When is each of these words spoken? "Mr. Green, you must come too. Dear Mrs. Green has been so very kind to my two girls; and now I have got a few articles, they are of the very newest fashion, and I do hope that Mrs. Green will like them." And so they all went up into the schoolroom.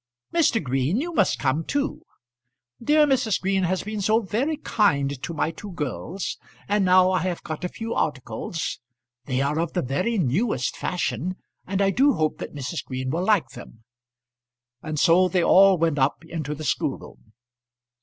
"Mr. 0.33 0.63
Green, 0.63 0.99
you 0.99 1.13
must 1.13 1.37
come 1.37 1.63
too. 1.63 2.01
Dear 2.81 3.05
Mrs. 3.05 3.39
Green 3.39 3.65
has 3.65 3.83
been 3.83 4.01
so 4.01 4.19
very 4.21 4.57
kind 4.57 5.21
to 5.21 5.31
my 5.31 5.51
two 5.51 5.73
girls; 5.73 6.39
and 6.67 6.83
now 6.83 7.11
I 7.11 7.19
have 7.19 7.43
got 7.43 7.63
a 7.63 7.69
few 7.69 7.93
articles, 7.93 8.79
they 9.25 9.41
are 9.41 9.59
of 9.59 9.73
the 9.73 9.83
very 9.83 10.17
newest 10.17 10.75
fashion, 10.75 11.35
and 11.67 11.83
I 11.83 11.91
do 11.91 12.13
hope 12.13 12.39
that 12.39 12.55
Mrs. 12.55 12.83
Green 12.83 13.11
will 13.11 13.23
like 13.23 13.49
them." 13.49 13.83
And 14.81 14.99
so 14.99 15.27
they 15.27 15.43
all 15.43 15.77
went 15.77 15.99
up 15.99 16.25
into 16.25 16.55
the 16.55 16.63
schoolroom. 16.63 17.33